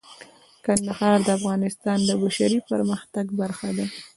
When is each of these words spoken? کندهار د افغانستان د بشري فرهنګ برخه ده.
کندهار 0.65 1.17
د 1.23 1.29
افغانستان 1.37 1.97
د 2.05 2.09
بشري 2.23 2.59
فرهنګ 2.67 3.27
برخه 3.41 3.69
ده. 3.77 3.85